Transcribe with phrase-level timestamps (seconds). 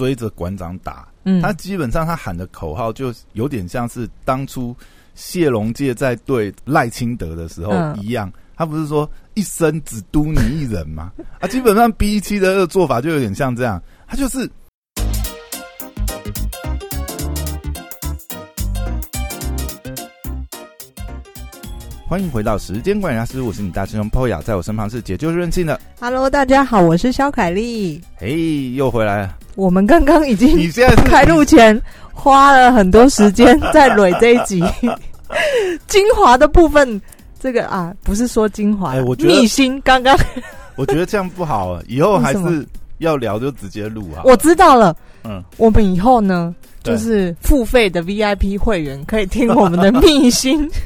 [0.00, 1.06] 追着馆长打。
[1.24, 4.74] 嗯，他基本上他喊的口号就有点像是当初
[5.14, 11.12] 谢龙介在对赖清德的时候嗯一样，他不是说一生只督你一人吗？
[11.38, 14.50] 啊，基本上 B 七的这个做法就有点像这样，他就是。
[22.10, 28.00] 欢迎回到时间管理大师，我是你大师兄 Poya，在我身旁是解救任性的，Hello，大家好，我是肖凯丽。
[28.16, 29.36] 嘿，又回来了。
[29.54, 31.80] 我们刚刚已经你现在是开录前
[32.12, 34.60] 花了很多时间在蕊这一集
[35.86, 37.00] 精华的部分。
[37.38, 39.80] 这个啊，不是说精华，哎我觉得秘辛。
[39.82, 40.18] 刚刚
[40.74, 42.66] 我觉得这样不好啊，以后还是
[42.98, 44.22] 要聊就直接录啊。
[44.24, 50.68] 我知道了，嗯，我们以后呢，就是付费的 VIP 会员可以听我们的秘辛。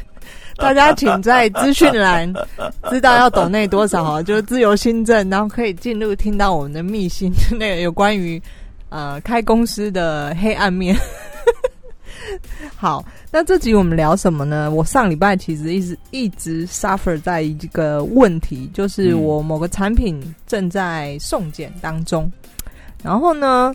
[0.59, 2.33] 大家请在资讯栏
[2.91, 8.41] 知道要抖内多少哈，就是自由新政，然后可以进入听到我们的秘辛，那个有关于
[8.89, 10.97] 呃开公司的黑暗面。
[12.77, 14.71] 好，那这集我们聊什么呢？
[14.71, 22.31] 我上礼拜其实一直一直 suffer 在一个问题，就是嗯我某个产品正在送检当中，
[23.03, 23.75] 然后呢，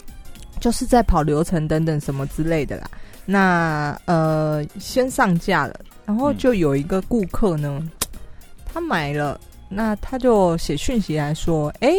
[0.60, 2.90] 就是在跑流程等等什么之类的啦。
[3.26, 5.80] 那呃，先上架了，
[6.10, 7.88] 然后就有一个顾客呢，
[8.66, 11.94] 他买了，那他就写讯息来说：“哎，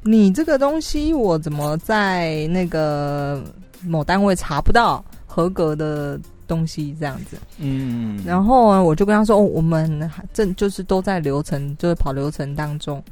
[0.00, 3.44] 你这个东西我怎么在那个
[3.82, 13.04] 某单位查不到合格的东西？”这样子，嗯，然后呢，我就跟他说：“哦，我们正就是都在流程，就是跑流程当中。”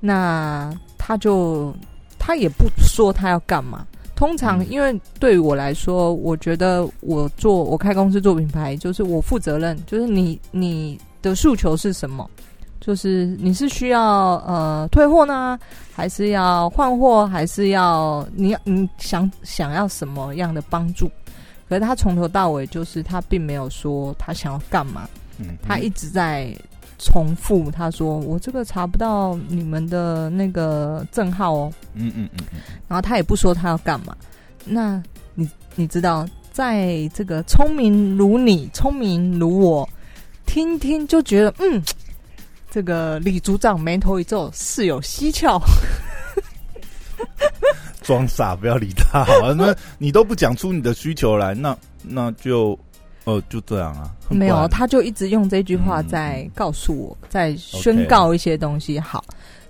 [0.00, 1.72] 那他就
[2.18, 3.86] 他也不说他要干嘛。
[4.18, 12.28] 通常，嗯因为对于我来说，我觉得我做我开公司做品牌，就是我负责任，就是你你的诉求是什么？
[12.80, 14.02] 就是你是需要
[14.44, 15.56] 呃退货呢，
[15.94, 21.08] 还是要换货，还是要你你想想要什么样的帮助？
[21.68, 26.52] 可是他从头到尾就是他并没有说他想要干嘛，嗯，他一直在
[26.98, 34.16] 重复他说我这个查不到你们的那个证号哦，嗯嗯嗯嗯，然后他也不说他要干嘛。
[34.64, 35.02] 那
[35.34, 39.88] 你你知道，在这个聪明如你、聪明如我，
[40.44, 41.82] 听听就觉得嗯，
[42.70, 45.60] 这个李组长眉头一皱，事有蹊跷。
[48.02, 49.54] 装傻不要理他好了。
[49.54, 52.78] 那你都不讲出你的需求来，那那就
[53.28, 54.10] 呃就这样啊。
[54.30, 58.98] 没有，他就一直用这句话嗯在告诉我，在宣告一些东西。
[58.98, 59.22] 好，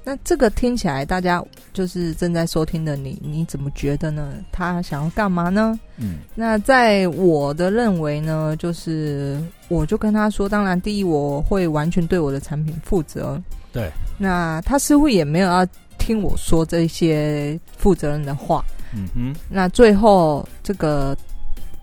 [0.05, 4.35] 那这个听起来，大家就是正在收听的你，你怎么觉得呢？
[4.53, 5.79] 他想要干嘛呢？
[5.97, 13.41] 嗯那在我的认为呢，就是我就跟他说，当然，第一我会完全对我的产品负责。
[13.73, 15.67] 对，那他似乎也没有要
[15.99, 18.65] 听我说这些负责任的话。
[18.95, 21.15] 嗯哼，那最后这个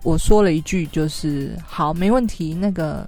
[0.06, 3.04] 我说了一句，就是好，没问题，那个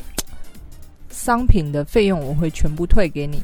[1.12, 3.40] 商品的费用我会全部退给你，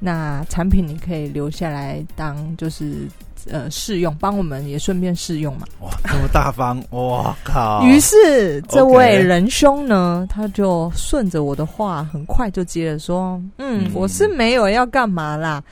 [0.00, 3.06] 那产品你可以留下来当就是
[3.50, 5.66] 呃试用，帮我们也顺便试用嘛。
[5.80, 7.84] 哇，这么大方， 哇靠！
[7.84, 15.62] 于是这位仁兄呢，他就顺着我的话，很快就接着说：“嗯，嗯我是没有要干嘛啦。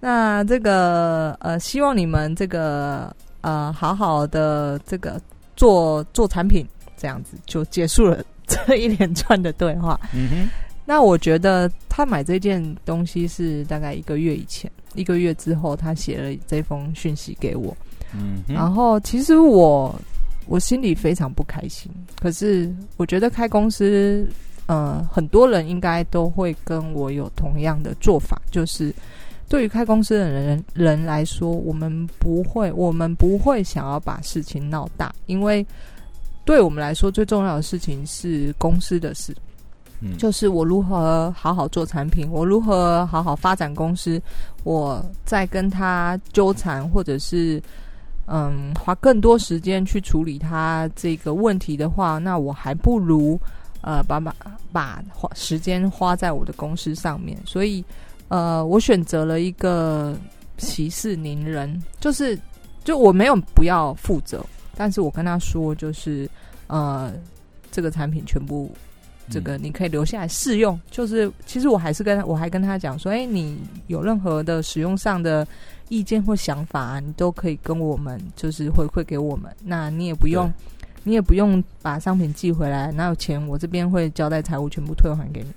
[0.00, 5.18] 那这个呃，希望你们这个呃，好好的这个
[5.56, 6.66] 做做产品，
[7.04, 10.00] 这样子就结束了这一连串的对话。
[10.14, 10.48] 嗯哼，
[10.86, 17.76] 那我觉得他买这件东西是大概一个月以前，一个月之后他写了这封讯息给我。
[18.14, 19.94] 嗯，然后其实我
[20.46, 24.26] 我心里非常不开心，可是我觉得开公司，
[24.64, 28.90] 呃，很多人应该都会跟我有同样的做法，就是
[29.46, 35.66] 对于开公司的人人来说，我们不会，我们不会想要把事情闹大，因为
[36.44, 39.34] 对我们来说最重要的事情是公司的事。
[40.00, 44.20] 嗯就是我如何好好做产品，我如何好好发展公司，
[44.62, 47.62] 我在跟他纠缠，或者是
[48.26, 53.40] 嗯花更多时间去处理他这个问题的话，那我还不如
[53.80, 54.34] 呃把把
[54.72, 57.38] 把花时间花在我的公司上面。
[57.46, 57.82] 所以
[58.28, 60.14] 呃，我选择了一个
[60.58, 62.38] 息事宁人，就是
[62.82, 64.44] 就我没有不要负责，
[64.76, 66.28] 但是我跟他说，就是
[66.66, 67.12] 呃
[67.70, 68.70] 这个产品全部。
[69.30, 73.56] 这个你可以留下来试用，就是其实我还是跟他我还跟他讲说，哎、你
[73.86, 75.48] 有任何的使用上的
[75.88, 79.50] 意见或想法、你都可以跟我们就是回馈给我们。
[79.64, 80.52] 那你也不用，
[81.04, 85.50] 你也不用把商品寄回来，哪有钱我这边会交代财务全部退还给你。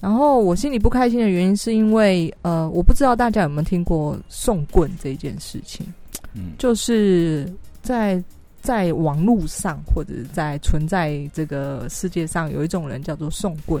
[0.00, 5.86] 然后我心里不开心的原因是因为，呃，我不知道大家有没有听过送棍这件事情，
[6.32, 7.46] 嗯就是
[7.82, 8.24] 在
[8.66, 13.80] 在网络上或者在存在这个世界上，有一种人叫做送棍。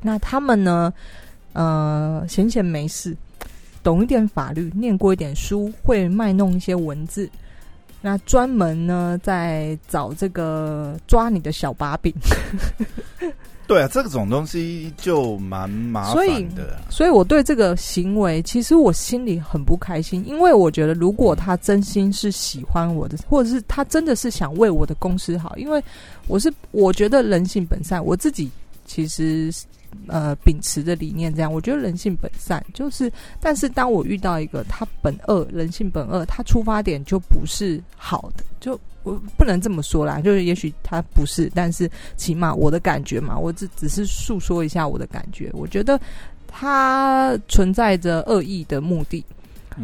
[0.00, 0.90] 那他们呢，
[1.52, 3.14] 呃，闲闲没事，
[3.82, 7.28] 懂一点法律，念过一点书，会卖弄一些文字。
[8.00, 12.10] 那专门呢，在找这个抓你的小把柄。
[13.68, 16.26] 对啊，这种东西就蛮麻烦
[16.56, 16.80] 的。
[16.90, 25.80] 所以我对这个行为，其实我心里很不开心，因为我觉得，如果他真心是喜欢我的，或者是他真的是想为我的公司好，因为
[26.26, 28.50] 我是我觉得人性本善，我自己
[28.84, 29.52] 其实。
[30.06, 33.10] 呃，秉持的理念这样，我觉得人性本善，就是，
[33.40, 38.78] 但是当我遇到一个他本恶，人性本恶，他出发点就不是好的，就
[39.08, 46.00] 我不能这么说啦，就是也许他不是，但是起码我的感觉嘛，我只只是诉说一下我的感觉，我觉得
[46.46, 49.24] 他存在着恶意的目的，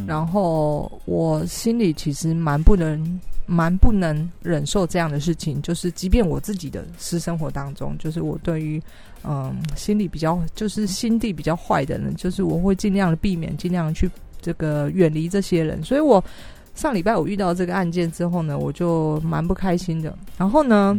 [0.06, 3.20] 然后我心里其实蛮不能。
[3.46, 8.82] 蛮不能忍受这样的事情，就是即便我自己的私生活当中，就是我对于
[9.22, 14.10] 嗯心里比较就是心地比较坏的人，就是我会尽量的避免，尽量去
[14.40, 15.84] 这个远离这些人。
[15.84, 16.24] 所以我
[16.74, 20.16] 上礼拜我遇到这个案件之后呢，我就蛮不开心的。
[20.36, 20.96] 然后呢，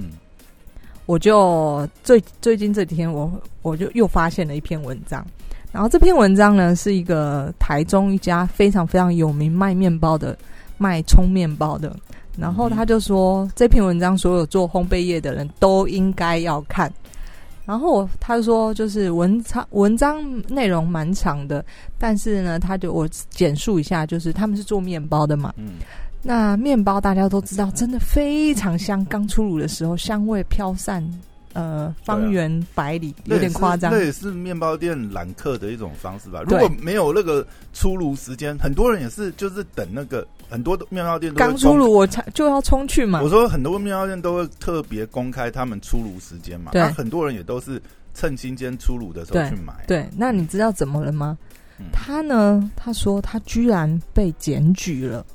[1.06, 3.32] 我就最最近这几天，我
[3.62, 5.26] 我就又发现了一篇文章。
[5.72, 10.38] 然后这篇文章呢，是一个台中一家非常非常有名卖面包的
[10.78, 11.96] 卖葱面包的。
[12.38, 16.92] 然后他就说，这篇文章所有做烘焙业的人都应该要看。
[17.66, 21.66] 然后他说，就是文章文章内容蛮长的，
[21.98, 25.54] 但是呢，他就我简述一下，就是他们是做面包的嘛。
[25.58, 25.74] 嗯。
[26.28, 31.08] 那面包大家都知道，真的非常香，刚出炉的时候香味飘散，
[31.56, 33.92] 呃，方圆百里，有点夸张。
[33.92, 36.44] 那也是面包店揽客的一种方式吧？
[36.46, 37.44] 如果没有那个
[37.74, 40.24] 出炉时间，很多人也是就是等那个。
[40.48, 43.20] 很多的面包店刚出炉，我才就要冲去嘛。
[43.20, 46.70] 我说很多面包店都会特别公开他们出炉时间嘛。
[46.76, 47.82] 那，很多人也都是
[48.14, 49.74] 趁新鲜出炉的时候去买。
[49.88, 51.36] 对，那你知道怎么了吗？
[51.92, 52.72] 他呢？
[52.76, 55.26] 他说他居然被检举了。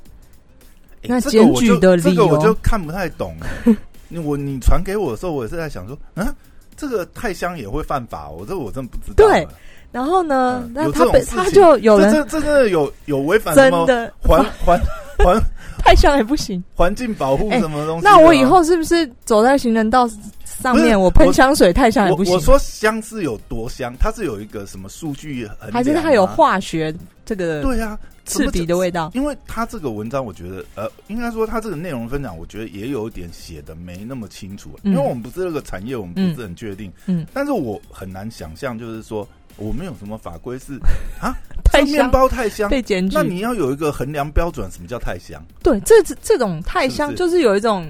[1.03, 3.35] 那检举的理由我就看不太懂。
[4.19, 6.27] 我你传给我的时候，我也是在想说，嗯，
[6.75, 8.29] 这个太香也会犯法？
[8.29, 9.27] 我这我真不知道。
[9.27, 9.47] 对。
[9.91, 10.65] 然后呢？
[10.73, 14.79] 那他被他就有人这这真的有有违反真的环 环
[15.23, 15.41] 环
[15.79, 18.03] 太香也不行，环境保护什么东西？
[18.05, 20.07] 那我以后是不是走在行人道
[20.43, 22.33] 上面，我喷香水太香也不行？
[22.33, 23.95] 我说香是有多香？
[23.99, 25.49] 它是有一个什么数据？
[25.71, 26.93] 还是它有化学
[27.25, 27.61] 这个？
[27.63, 29.09] 对啊，刺鼻的味道。
[29.15, 34.69] 因为它这个文章，我觉得呃，应该说它这个内容分享，我觉得也有点写的没那么清楚。
[34.83, 36.91] 因为我们不是那个产业，我们不是很确定。
[37.07, 39.27] 嗯，但是我很难想象，就是说。
[39.57, 40.79] 我们有什么法规是
[41.21, 41.37] 啊？
[41.63, 45.41] 太面包太香被检举，那你要有一个衡量标准，什么叫太香？
[45.63, 47.89] 对，这这种太香就是有一种，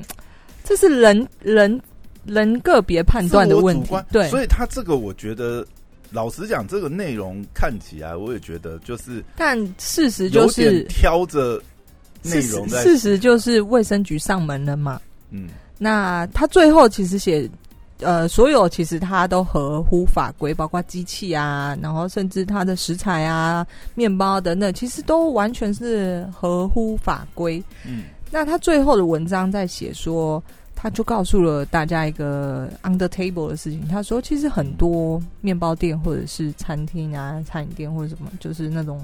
[0.63, 1.81] 这是人人
[2.25, 3.95] 人个别判断的问题。
[4.11, 5.65] 对，所以他这个我觉得，
[6.11, 11.59] 老实讲，这个内容看起来，我也觉得就是，但事实就是挑着
[12.21, 12.69] 内容。
[12.69, 15.01] 事实就是卫生局上门了嘛。
[15.31, 15.49] 嗯，
[15.79, 17.49] 那他最后其实写。
[18.01, 23.65] 呃，所有其实它都合乎法规，包括机器啊，然后甚至它的食材啊、
[23.95, 27.63] 面包等等，其实都完全是合乎法规。
[27.86, 30.44] 嗯，那他最后的文章在写说，
[30.75, 33.87] 他就告诉了大家一个 under table 的事情。
[33.87, 38.99] 他说，其实很多面包店或者是餐厅啊、餐饮店或者什么，就是那种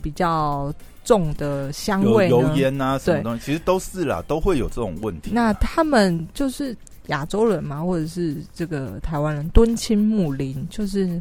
[0.00, 0.72] 比较
[1.04, 5.30] 重的香味、油烟啊什么东西，其实都是啦，都会有这种问题。
[5.34, 6.74] 那他们就是。
[7.08, 11.20] 亚洲人嘛，或者是这个台湾人敦亲睦邻，就是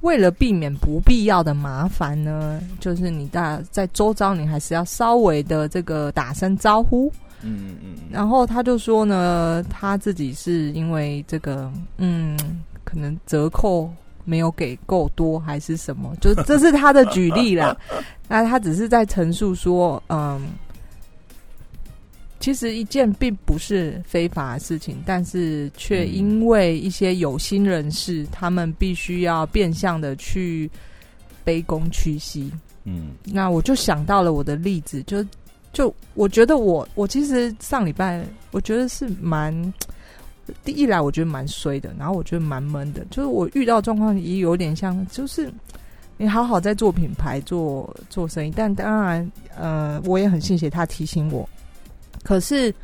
[0.00, 2.60] 为了避免不必要的麻烦呢。
[2.80, 7.12] 就是你大在周遭，你还是要稍微的这个打声招呼。
[7.42, 7.94] 嗯嗯。
[8.10, 12.36] 然后他就说呢，他自己是因为这个，嗯，
[12.82, 13.88] 可能折扣
[14.24, 16.14] 没有给够多，还是什么？
[16.20, 17.76] 就这是他的举例啦。
[18.28, 20.40] 那他只是在陈述说，嗯。
[22.40, 30.68] 其实一件并不是非法的事情，但是却因为一些有心人士，他们必须要变相的去
[31.44, 32.50] 卑躬屈膝。
[32.84, 35.22] 嗯，那我就想到了我的例子，就
[35.70, 39.54] 就我觉得我我其实上礼拜我觉得是蛮
[40.64, 45.52] 第一来我觉得蛮衰的，然后我觉得蛮闷的，就是我遇到状况也有点像，就是
[46.16, 51.46] 你好好在做品牌做做生意，但当然呃，我也很谢谢他提醒我。
[52.22, 52.74] 可是，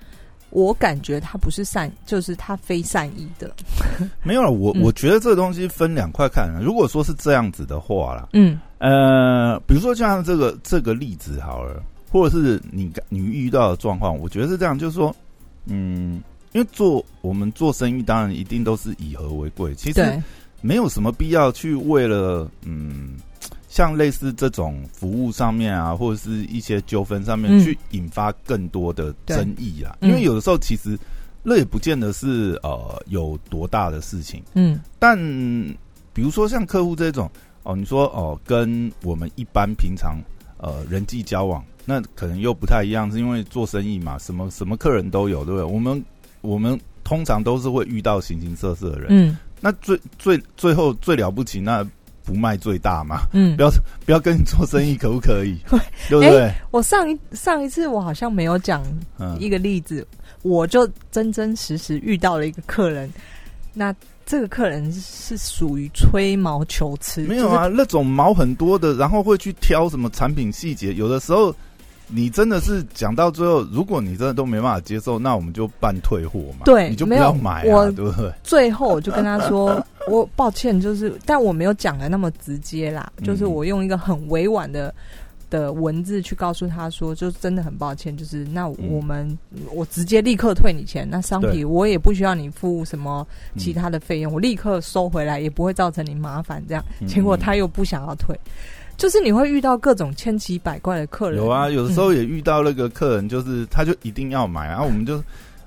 [0.50, 3.54] 我感觉他不是善，就是他非善意的。
[4.22, 6.50] 没有了，我我觉得这个东西分两块看。
[6.62, 15.14] 如果说是这样子的话啦，嗯，呃，比如说像这个这个例子好了，或者是你你遇到的状况，我觉得是这样，就是说，
[15.66, 20.22] 嗯，因为做我们做生意，当然一定都是以和为贵，其实
[20.62, 23.16] 没有什么必要去为了嗯。
[23.76, 29.94] 像类似这种服务上面啊，或者是一些纠纷上面，去引发更多的争议啊。
[30.00, 30.98] 因为有的时候其实
[31.42, 34.42] 那也不见得是呃有多大的事情。
[34.54, 35.14] 嗯，但
[36.14, 37.30] 比如说像客户这种
[37.64, 40.16] 哦，你说哦，跟我们一般平常
[40.56, 45.64] 呃人际交往，那可能又不太一样，是因为做生意嘛，什么什么客人都有，对不对？
[45.70, 46.02] 我们
[46.40, 49.08] 我们通常都是会遇到形形色色的人。
[49.10, 51.86] 嗯，那最最最后最了不起那。
[52.26, 53.20] 不卖最大嘛？
[53.32, 53.70] 嗯，不要
[54.04, 55.56] 不要跟你做生意，可不可以？
[56.10, 56.52] 对不对？
[56.72, 58.82] 我上一上一次我好像没有讲
[59.38, 60.06] 一个例子，
[60.42, 63.10] 我就真真实实遇到了一个客人。
[63.72, 63.94] 那
[64.26, 67.68] 这个客人是属于吹毛求疵，没有啊？
[67.72, 71.54] 那种毛很多的，然后会去挑什么产品细节，有的时候。
[72.08, 76.64] 你真的是讲到最后，如果你真的都没办法接受，那我们就办退货嘛。
[76.64, 78.32] 对，你就不要买啊，对不对？
[78.44, 84.94] 最后我就跟他说：“我抱歉，就是，但我没有讲的那么直接啦，就是我用一个很委婉的
[85.50, 89.38] 的文字去告诉他说，就真的很抱歉，就是那我们
[89.72, 96.62] 我直接立刻退你钱，那商品我也不需要你付什么其他的费用，我立刻收回来，也不会造成你麻烦。
[96.68, 98.38] 这样，结果他又不想要退。”
[98.96, 105.22] 就是你会遇到各种千奇百怪的客人，有啊，有的时候也遇到那个客人，就是他就一定要买，然后我们就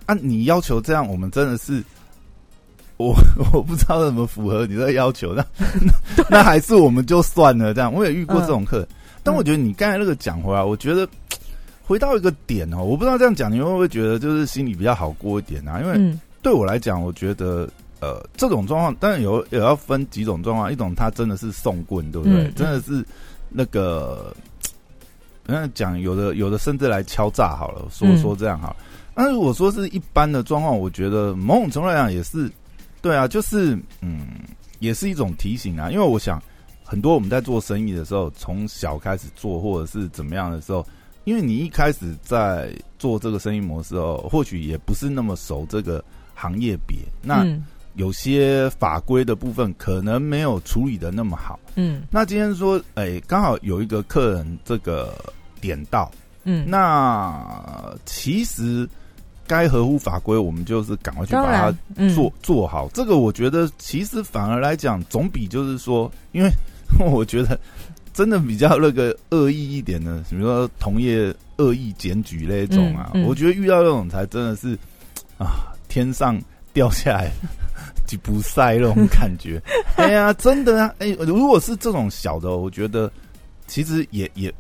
[0.08, 1.84] 啊，你要求这样，我们真的是
[3.00, 3.16] 我
[3.52, 5.44] 我不知道怎么符合你的要求，那
[6.30, 7.92] 那还是我们就算了这样。
[7.92, 8.88] 我也遇过这种客人，
[9.24, 11.08] 但我觉得你刚才那个讲回来，我觉得
[11.82, 15.80] 回到一个点哦，我不知道这样讲你会不会觉得就是心里比较好过一点啊？
[15.82, 17.68] 因为对我来讲，我觉得。
[18.02, 20.72] 呃，这种状况当然有，也要分几种状况。
[20.72, 22.50] 一种他真的是送棍，对不对？
[22.52, 23.06] 真的是
[23.50, 24.34] 那个，
[25.46, 28.74] 那讲有的有的甚至来敲诈好了，说说这样哈。
[29.14, 32.50] 那如果说是一般的状况，我觉得某种程度来讲也是
[33.02, 34.28] 对啊，就是嗯，
[34.80, 35.90] 也是一种提醒啊。
[35.92, 36.42] 因为我想
[36.84, 40.86] 很多我们在做生意的时候，从小开始做或者是怎么样的时候，
[41.24, 46.04] 因为你一开始在做这个生意模式哦，或许也不是那么熟这个
[46.34, 47.46] 行业别那。
[47.96, 55.14] 有些法规的部分可能没有处理的那么好，嗯，那今天说，哎，刚好有一个客人这个
[55.60, 56.10] 点到，
[56.44, 58.88] 嗯，那其实
[59.50, 61.76] 该合乎法规，我们就是赶快去把它
[62.14, 62.88] 做做好。
[62.94, 66.52] 这个我觉得其实反而来讲，总比就是说，因为
[67.12, 67.60] 我觉得
[68.14, 74.78] 真的比较那个恶意一点的，比如说同业恶意检举那种啊，我觉得遇到那种才真的是
[75.40, 76.40] 啊，天上
[76.72, 77.32] 掉下来。
[78.06, 79.62] 吉普赛那种感觉，
[79.96, 80.96] 哎呀，真的啊！
[80.98, 83.10] 哎，如果是这种小的，我觉得
[83.68, 84.52] 其实也也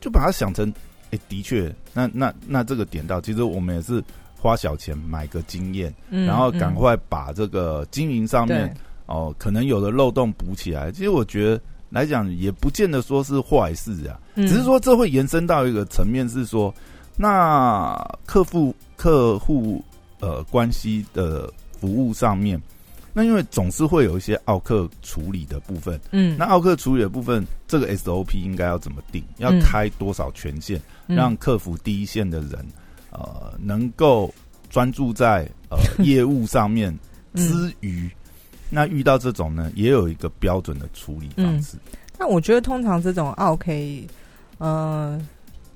[0.00, 0.72] 就把它想成，
[1.12, 4.02] 哎，的确，那那那这个点到，其实我们也是
[4.36, 8.76] 花小钱买个经验，然后赶快把这个经营上面
[9.06, 10.90] 哦，可能有的漏洞补起来。
[10.90, 16.74] 其实我觉得来讲，也不见得说是坏事啊，只是说这会延伸到一个层面，是说
[17.16, 19.80] 那客户客户
[20.18, 21.48] 呃关系的。
[21.82, 22.62] 服务上面，
[23.14, 29.22] 那因为总是会有一些奥克处理的部分，嗯，那奥克处理的部分，这个 SOP 应该要怎么定？
[29.36, 32.64] 要开多少权限，让客服第一线的人，
[33.10, 34.32] 呃，能够
[34.70, 36.98] 专注在呃 业务上面
[37.34, 38.10] 之余，
[38.70, 41.76] 那遇到这种呢，也有一个标准的处理方式。
[42.18, 44.06] 那我觉得通常这种奥 K，
[44.56, 45.20] 呃，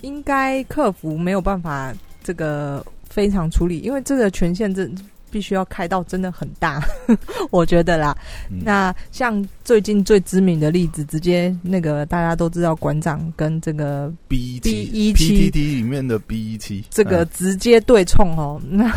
[0.01, 1.93] 应该客服没有办法
[2.25, 4.89] 这个非常处理，因为这个权限这。
[5.31, 6.83] 必须要开到真的很大，
[7.51, 8.17] 我觉得啦。
[8.49, 18.61] 那像最近最知名的例子，直接那个大家都知道，馆长跟这个 B 七 B 七 T 里面的 B 一七，这个直接对冲哦。
[18.69, 18.91] 那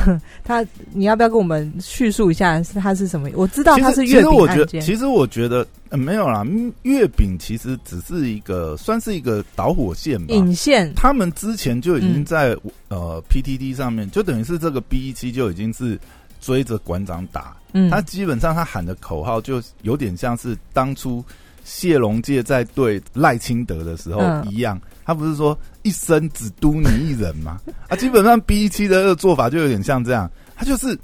[0.43, 3.29] 他，你要不要跟我们叙述一下是他是什么？
[3.35, 4.81] 我知道他是月饼案件。
[4.81, 5.65] 其实我觉得
[5.97, 6.45] 没有啦，
[6.83, 10.93] 月饼其实只是一个算是一个导火线吧，引线。
[10.95, 12.55] 他们之前就已经在
[12.89, 15.99] 呃 PTT 上面，就等于是这个 B 一七就已经是。
[16.41, 21.21] 追着馆长打，嗯他基本上他喊的口号就有点像是当初
[21.65, 27.59] 谢龙介在对赖清德的时候一样，他不是说一生只督你一人吗？
[27.89, 30.97] 啊，基本上 B 七的做法就有点像这样，他就是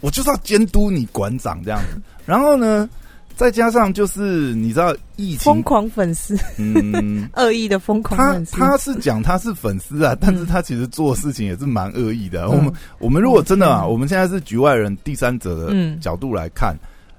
[0.00, 2.88] 我就是要监督你馆长这样子，然后呢？
[3.38, 8.56] 再加上就是你知道疫情疯狂粉丝，嗯， 恶意的疯狂粉丝。
[8.56, 12.50] 他他是讲他是粉丝啊，但是他其实做事情也是蛮恶意的。
[12.50, 16.76] 我们我们如果真的啊，我们现在是局外人、第三者的角度来看，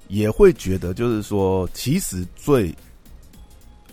[0.10, 2.76] 也会觉得就是说，其实最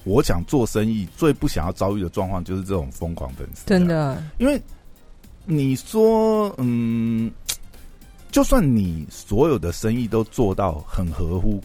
[0.03, 4.61] 我想做生意最不想要遭遇的状况就是这种疯狂粉丝，真的，因为
[5.45, 7.31] 你说，嗯，
[8.33, 11.63] 就算你所有的生意都做到很合乎。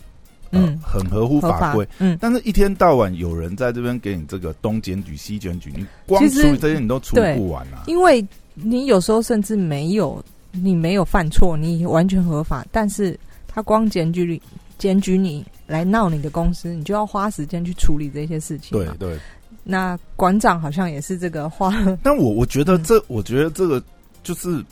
[0.51, 1.87] 嗯，很合乎法规。
[1.99, 7.83] 嗯，但是一天到晚有人在这边给你这个东检举西检举，你光处理这些你都处理不完啊。
[7.87, 13.17] 因为你有时候甚至没有，你没有犯错，你完全合法，但是
[13.47, 14.41] 他光检举你，
[14.77, 18.77] 检举你来闹你的公司，你就要花时间去处理这些事情。
[18.77, 19.17] 对对。
[19.63, 23.81] 那馆长好像也是这个花，但我我觉得这，我觉得这个
[24.23, 24.63] 就是。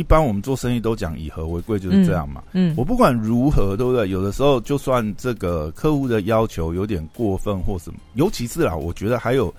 [0.00, 2.42] 一般我们做生意都讲以和为贵，就是这样嘛。
[2.52, 4.08] 嗯，我不管如何，对不对？
[4.08, 9.54] 有的时候就算这个客户的要求有点过分或什么，尤其是啦，我觉得还有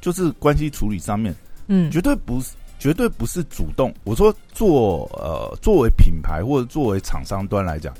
[0.00, 1.32] 就是关系处理上面，
[1.68, 2.50] 嗯，绝对不是
[2.80, 3.94] 绝对不是主动。
[4.02, 7.94] 我说做呃作为品牌或者作为厂商端来讲，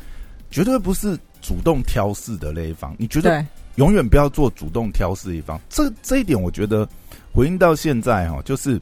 [0.50, 2.92] 绝对不是主动挑事的那一方。
[2.98, 3.46] 你觉得
[3.76, 5.56] 永远不要做主动挑事一方。
[5.68, 6.84] 这这一点，我觉得
[7.32, 8.80] 回应到现在哈，就是。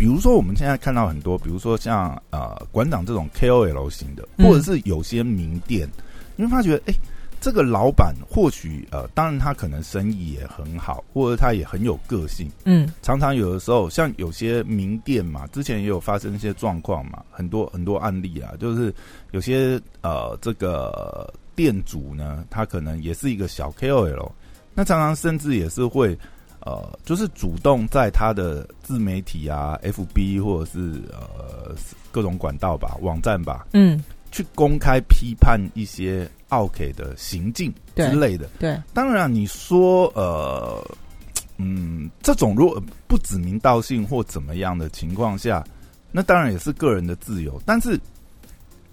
[0.00, 5.86] 比如说，我们现在看到很多，比如说像呃馆长这种 KOL 型的，或者是有些名店，
[6.36, 6.94] 你会发觉，哎，
[7.38, 18.94] 这个老板或许呃，当然他可能生意也很好，或者他也很有个性，嗯，常常有的时候，像有些名店嘛，之前也有发生一些状况嘛，很多很多案例啊，就是
[19.32, 24.30] 有些呃这个店主呢，他可能也是一个小 KOL，
[24.72, 26.18] 那常常甚至也是会。
[26.60, 31.74] 呃，就是主动在他的自媒体啊、FB 或者是呃
[32.12, 38.46] 各种管道吧、网站吧，嗯，去公开批判一些 OK 的行径之类的。
[38.58, 40.84] 对，当然你说呃，
[41.56, 45.64] 嗯，这种如果不指名道姓或怎么样的情况下，
[46.12, 47.58] 那当然也是个人的自由。
[47.64, 47.98] 但是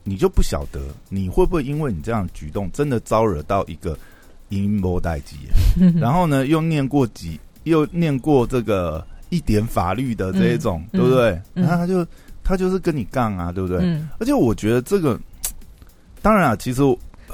[0.06, 4.00] 你就不晓得你会不会因为你这样举动，真的招惹到一个
[4.48, 5.36] 阴谋代机，
[6.00, 7.38] 然后呢又念过几。
[7.70, 11.40] 又念过这个一点法律的这一种，对不对？
[11.54, 12.06] 那他就
[12.44, 13.78] 他就是跟你杠啊，对不对？
[14.20, 15.20] 而且我觉得这个，
[16.22, 16.82] 当然啊，其实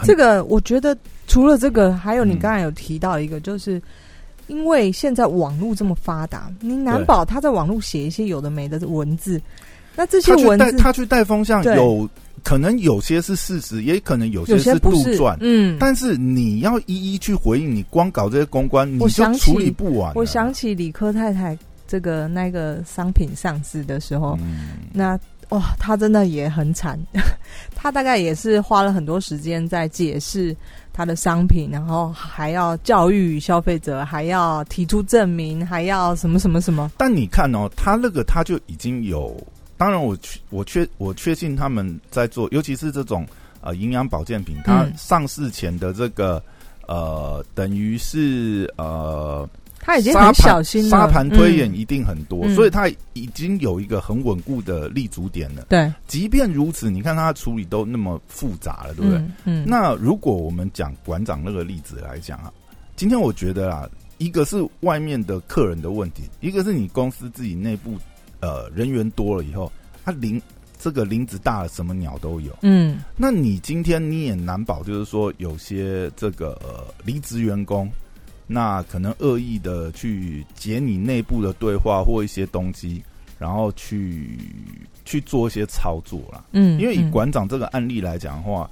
[0.03, 3.81] 这个我觉得除了这个，还有你刚才有提到一个，就是
[4.47, 9.41] 因为现在网络这么发达，你难保他在网络写一些有的没的文字，
[9.95, 12.09] 那这些文字他去带风向有。
[12.43, 15.37] 可能有些是事实，也可能有些是杜撰。
[15.39, 20.13] 嗯，但是你要一一去回应，你光搞这些公关，你就处理不完。
[20.13, 24.37] 我想起李科太太这个那个商品上市的时候，
[24.91, 25.17] 那
[25.49, 26.99] 哇，他真的也很惨。
[27.75, 30.55] 他大概也是花了很多时间在解释
[30.91, 36.91] 他的商品，然后还要教育消费者，还要提出证明，还要什么什么什么。
[36.97, 39.35] 但你看哦，他那个他就已经有。
[39.83, 43.27] 当然，我确我确我确信他们在做，尤其是这种
[43.59, 46.41] 呃营养保健品，它上市前的这个
[46.87, 49.45] 呃，等于是呃，
[49.81, 55.65] 他已经很小心，沙盘推演一定很多，所以他已经有一个很稳固的立足点了。
[55.67, 59.21] 对，即便如此，你看他处理都那么复杂了，对不对？
[59.43, 59.65] 嗯。
[59.67, 62.49] 那如果我们讲馆长那个例子来讲啊，
[62.95, 67.97] 今天我觉得啊，一个是外面的客人的问题，一个是你公司自己内部。
[68.43, 69.71] 呃，人员多了以后，
[70.03, 70.41] 它林
[70.77, 72.51] 这个林子大了，什么鸟都有。
[72.61, 77.89] 嗯，那你今天你也难保，就是说有些这个离职员工，
[78.45, 83.01] 那可能恶意的去截你内部的对话或一些东西，
[83.39, 84.37] 然后去
[85.05, 86.43] 去做一些操作啦。
[86.51, 88.69] 嗯，因为以馆长这个案例来讲的话，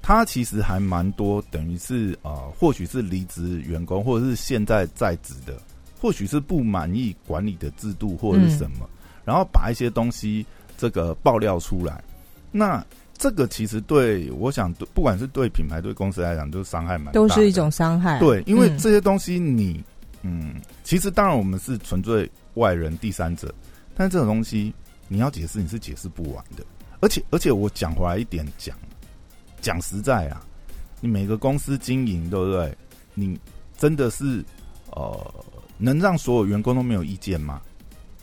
[0.00, 5.60] 他其实还蛮多，等于是啊，或许是离职员工，或者是现在在职的，
[6.00, 8.88] 或许是不满意管理的制度或者是什么。
[9.28, 10.46] 然后把一些东西
[10.78, 12.02] 这个爆料出来，
[12.50, 12.82] 那
[13.18, 18.18] 这个其实对我想，不管是对品牌对公司来讲，都伤害蛮都是一种伤害。
[18.20, 19.84] 对，因为这些东西你
[20.22, 23.52] 嗯，其实当然我们是纯粹外人第三者，
[23.94, 24.72] 但这种东西
[25.08, 26.64] 你要解释，你是解释不完的。
[27.00, 28.74] 而且而且我讲回来一点讲，
[29.60, 30.40] 讲实在啊，
[31.02, 32.74] 你每个公司经营对不对？
[33.12, 33.38] 你
[33.76, 34.42] 真的是
[34.92, 35.34] 呃，
[35.76, 37.60] 能让所有员工都没有意见吗？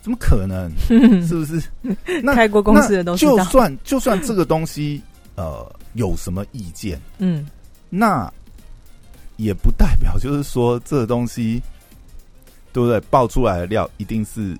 [0.06, 0.70] 怎么可能？
[1.26, 1.60] 是不是？
[2.22, 5.02] 那开过公司的都就算就算这个东西
[5.34, 7.44] 呃有什么意见，嗯，
[7.90, 8.32] 那
[9.36, 11.60] 也不代表就是说这个东西
[12.72, 13.00] 对不对？
[13.10, 14.56] 爆出来的料一定是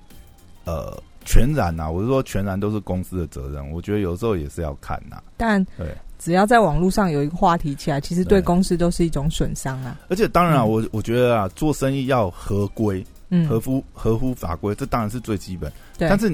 [0.65, 1.89] 呃全然呐？
[1.89, 3.71] 我是说全然都是公司的责任。
[3.71, 5.23] 我觉得有时候也是要看呐。
[5.37, 9.97] 但对，只要在网络上有一个话题起来，其实对公司都是一种损伤啊。
[10.09, 13.01] 而且当然啊，我我觉得啊，做生意要合规。
[13.47, 15.71] 合乎合乎法规，这当然是最基本。
[15.97, 16.29] 但是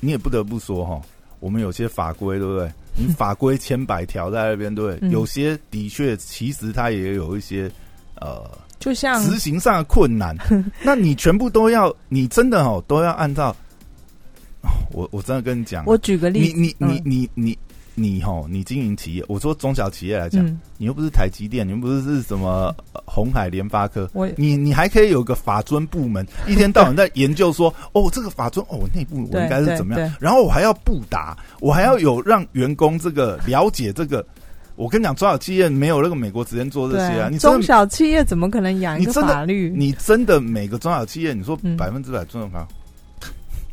[0.00, 1.00] 你也不得不说哈，
[1.40, 2.70] 我们有些法规，对不对？
[2.94, 7.70] 你 法规千百条在那边，对，有些的确其实它也有一些
[8.20, 10.36] 呃就像执行上的困难，
[10.82, 13.54] 那你全部都要，你真的哦都要按照。
[14.92, 17.58] 我我真的跟你讲，我举个例子，你你你你你
[17.94, 20.44] 你吼，你经营企业，我说中小企业来讲，
[20.78, 22.74] 你又不是台积电，你又不是是什么
[23.04, 34.24] 红海联发科，我你你还可以有个法尊部门， 一天到晚在研究说，哦，这个法尊，哦，内部我应该是怎么样，然后我还要布达，我还要有让员工这个了解这个。
[34.74, 37.28] 我跟你讲，中小企业没有那个美国直接做这些啊！
[37.30, 39.70] 你中小企业怎么可能养一个法律？
[39.76, 42.66] 你真的每个中小企业，你说百分之百尊重法，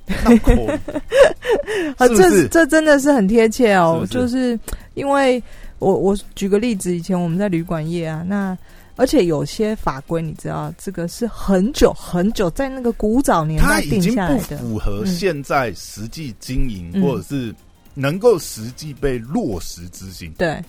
[1.98, 4.06] 啊，这这真的是很贴切哦。
[4.10, 4.60] 就是
[4.95, 5.41] 因为
[5.80, 8.58] 我我举个例子，以前我们在旅馆业啊，那
[8.95, 17.56] 而且有些法规你知道，这个是很久很久在那个古早年代定下来的，符合现在实际经营或者是
[17.93, 20.32] 能够实际被落实执行。
[20.38, 20.62] 对。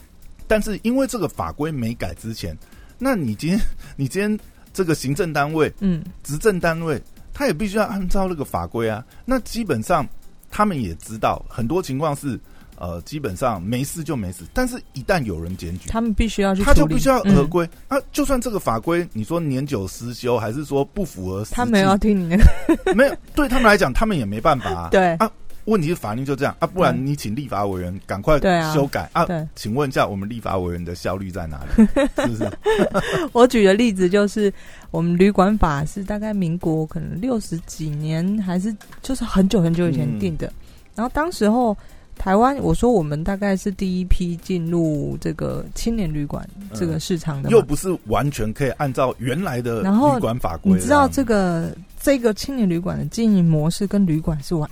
[0.46, 2.57] 但是因为这个法规没改之前，
[2.98, 3.61] 那你今天
[3.96, 4.38] 你今天
[4.72, 7.00] 这个行政单位，嗯，执政单位，
[7.40, 9.03] 他也必须要按照那个法规啊。
[9.24, 10.07] 那基本上
[10.50, 12.38] 他们也知道，很多情况是
[12.76, 14.44] 呃，基本上没事就没事。
[14.53, 17.96] 但是一旦有人检举，他们必须要去，他就必须要合规啊。
[18.12, 22.37] 就算这个法规你说年久失修，还是说不符合，他没有听你那
[22.85, 24.70] 个， 没有对他们来讲，他们也没办法。
[24.70, 25.31] 啊对啊。
[25.66, 28.38] 问题是法律就这样啊，不然你请立法委员赶快
[28.72, 29.26] 修改啊。
[29.54, 31.86] 请问一下，我们立法委员的效率在哪里？
[32.16, 32.50] 是不是？
[33.32, 34.52] 我举的例子就是，
[34.90, 40.52] 我们旅馆法是大概民国可能六十几年，还是就是很久很久以前定的。
[40.94, 41.76] 然后当时候
[42.16, 50.72] 台湾，我说我们大概是第一批进入这个青年旅馆这个市场的，又不是完全可以按照原来的旅馆法规。
[50.72, 54.68] 你知道这个这个青年旅馆的经营模式跟旅馆是完。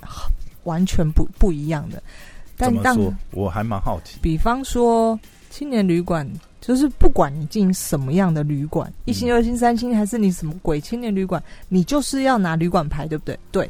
[0.69, 2.01] 完全不不一样的，
[2.55, 2.95] 但当
[3.31, 4.19] 我还蛮好奇。
[4.21, 6.29] 比方说，青年旅馆，
[6.61, 13.39] 就是不管你进什么样的旅馆，一星、二星、三星，还是你什么鬼青年旅馆，你就是要拿旅馆牌，对不对？
[13.51, 13.69] 对。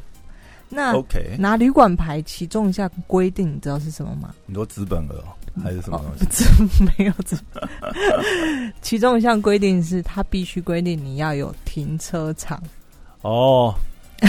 [0.72, 4.36] 那 OK，拿旅馆牌，其中一项规定，你知道是什么吗？
[4.46, 5.24] 你说资本额
[5.64, 6.46] 还是什么东西？
[6.98, 7.36] 没有资。
[8.84, 12.62] 其中一项规定是，他必须规定你要有停车场。
[13.22, 13.74] 哦，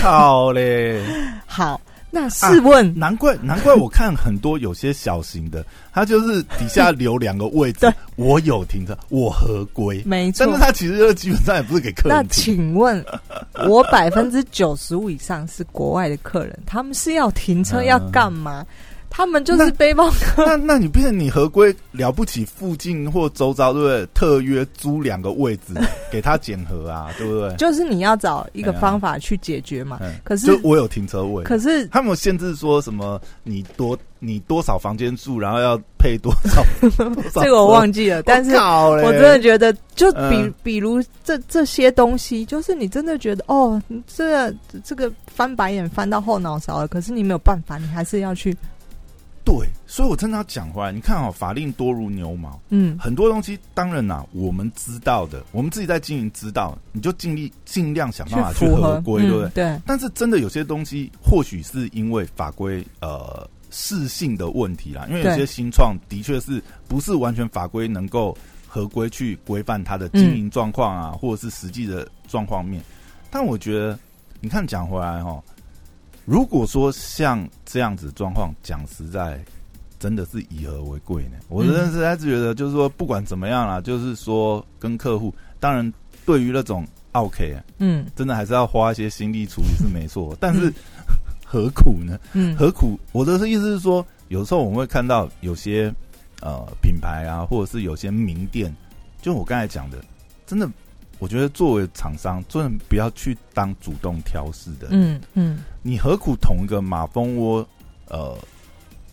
[0.01, 1.05] 好嘞，
[1.47, 1.79] 好。
[2.11, 10.44] 那试问，难怪难怪我看很多有些小型的，它就是底下留两个位置， 我有停车，我合规，没错。
[10.44, 12.18] 但是它其实基本上也不是给客人。
[12.18, 13.05] 那请问，
[13.68, 18.66] 我百分之九十五以上是国外的客人，他们是要停车 要干嘛？
[19.21, 20.47] 他们就是背包客。
[20.47, 22.43] 那那你变成你合规了不起？
[22.43, 24.07] 附近或周遭对不对？
[24.15, 25.75] 特约租两个位置
[26.11, 27.55] 给他检核啊， 对不对？
[27.57, 30.01] 就是你要找一个方法去解决嘛。
[30.25, 33.21] 可是就我有停车位，可是他们限制说什么？
[33.43, 36.65] 你多你多少房间住，然后要配多少？
[37.43, 38.23] 这个我忘记了。
[38.23, 44.51] 但是我真的觉得，就比比如这这些东西，就是你真的觉得哦，这
[44.83, 46.89] 这个翻白眼翻到后脑勺了。
[46.89, 48.57] 可是你没有办法，你还是要去。
[49.59, 59.51] 对，所以我真的要讲回来，你看哦，法令多如牛毛，嗯，很多东西当然呐，我们知道的，我们自己在经营知道，你就尽力尽量想办法去合规，对不对？
[59.51, 59.81] 对。
[59.85, 68.37] 但是真的有些东西，或许是因为法规呃适性的问题啦，因为有些新创的确是不是完全法规能够
[68.69, 72.81] 合规去规范它的经营状况啊，或者是实际的状况面。
[73.31, 73.99] 但我觉得，
[74.41, 75.43] 你看讲回来哈。
[76.25, 79.43] 如果说像这样子状况，讲实在，
[79.99, 81.39] 真的是以和为贵呢。
[81.49, 85.93] 我真的是还是觉得，就是说不管怎么样啦，就是说跟客户，当然
[86.25, 90.37] 对于那种 OK，嗯，真的还是要花一些心力处理是没错。
[90.39, 90.73] 但是
[91.45, 92.19] 何苦呢？
[92.33, 92.99] 嗯，何苦？
[93.13, 95.93] 我的意思是说，有时候我们会看到有些
[96.43, 98.75] 呃品牌啊，或者是有些名店，
[99.21, 99.99] 就我刚才讲的，
[100.47, 100.71] 真的。
[101.21, 104.89] 我觉得作为厂商，真的不要去当主动挑事的。
[104.91, 107.65] 嗯嗯，你何苦捅一个马蜂窝？
[108.09, 108.37] 呃，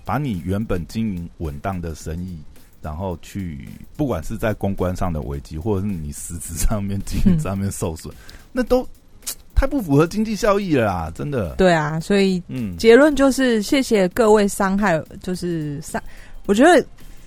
[0.04, 2.39] 把你原本经营稳当的生意，
[2.82, 8.12] 然后去不管是在公关上的危机，或者是你实质上面经营上面受损，
[8.52, 8.88] 那都
[9.54, 11.12] 太不符合经济效益了啦！
[11.13, 11.56] 真的。
[11.56, 16.02] 对啊，所以嗯，结论就是谢谢各位伤害，就是伤。
[16.46, 16.84] 我觉得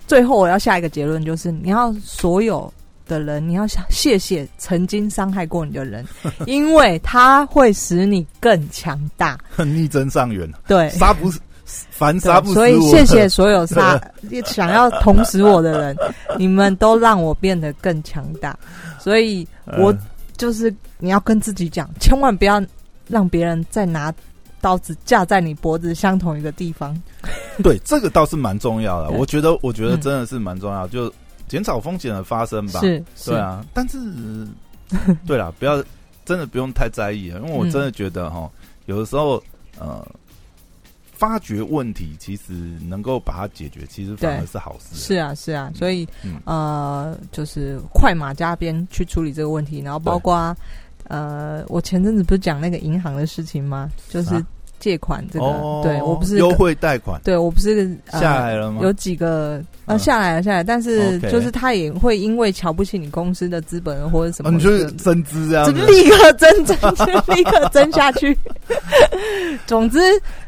[0.07, 2.73] 最后我要下一个结论就是，你要所有。
[3.11, 6.07] 的人，你要想谢谢曾经伤害过你的人，
[6.47, 9.37] 因为他会使你更强大。
[9.59, 11.41] 逆增上缘，对，杀不死
[11.91, 14.01] 凡杀不死所以谢谢所有杀
[14.47, 15.97] 想要捅死我的人，
[16.39, 18.57] 你们都让我变得更强大。
[18.99, 19.47] 所以
[19.79, 19.93] 我
[20.37, 22.63] 就是你要跟自己讲，千万不要
[23.09, 24.13] 让别人再拿
[24.61, 26.97] 刀子架在你脖子相同一个地方。
[27.63, 29.11] 对，这个倒是蛮重要的。
[29.17, 30.89] 我觉得，我觉得真的是蛮重要。
[30.89, 31.13] 就
[31.51, 33.99] 减少风险的发生吧，是，对啊，但是
[35.27, 35.85] 对啦，不要
[36.25, 38.51] 真的不用太在意啊，因为我真的觉得哈，
[38.87, 39.43] 有的时候
[39.79, 40.07] 呃。
[41.13, 42.55] 发掘问题，其实
[42.89, 44.97] 能够把它解决，其实反而是好事。
[44.97, 46.09] 是啊，是啊，所以
[46.47, 50.57] 呃，就是快马加鞭去处理这个问题，然后包括
[51.09, 53.91] 呃，我前阵子不是讲那个银行的事情吗？
[54.09, 54.43] 就是。
[54.81, 58.81] 借款这个，对我不是优惠贷款，对我不是下来了吗？
[58.83, 66.77] 有几个呃下来了下来，但是就是他也会因为瞧不起你公司的资本或者什么，你就是增资这样，立刻增 增
[67.37, 68.37] 立刻增下去。
[69.67, 69.99] 总之，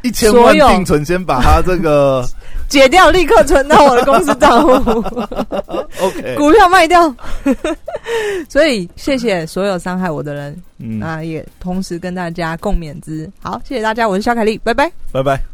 [0.03, 2.27] 一千万定存先把他这个
[2.68, 4.71] 解掉，立刻存到我的公司账户。
[6.01, 7.14] OK，股票卖掉。
[8.49, 13.31] 所以谢谢所有伤害我的人，那也同时跟大家共勉之。
[13.40, 14.23] 好，谢谢大家，我是。
[14.23, 15.51] 肖凯丽，拜拜，拜拜。